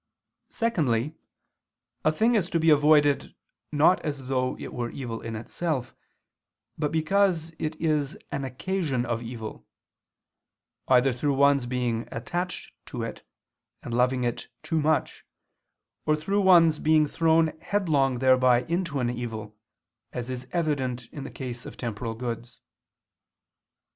Secondly, 0.49 1.13
a 2.03 2.11
thing 2.11 2.33
is 2.33 2.49
to 2.49 2.59
be 2.59 2.71
avoided, 2.71 3.35
not 3.71 3.99
as 4.01 4.25
though 4.29 4.57
it 4.57 4.73
were 4.73 4.89
evil 4.89 5.21
in 5.21 5.35
itself, 5.35 5.93
but 6.75 6.91
because 6.91 7.53
it 7.59 7.75
is 7.79 8.17
an 8.31 8.43
occasion 8.43 9.05
of 9.05 9.21
evil; 9.21 9.67
either 10.87 11.13
through 11.13 11.35
one's 11.35 11.67
being 11.67 12.07
attached 12.11 12.73
to 12.87 13.03
it, 13.03 13.23
and 13.83 13.93
loving 13.93 14.23
it 14.23 14.47
too 14.63 14.81
much, 14.81 15.23
or 16.07 16.15
through 16.15 16.41
one's 16.41 16.79
being 16.79 17.05
thrown 17.05 17.49
headlong 17.61 18.17
thereby 18.17 18.63
into 18.63 19.01
an 19.01 19.09
evil, 19.11 19.55
as 20.13 20.31
is 20.31 20.47
evident 20.51 21.05
in 21.11 21.25
the 21.25 21.29
case 21.29 21.63
of 21.63 21.77
temporal 21.77 22.15
goods. 22.15 22.59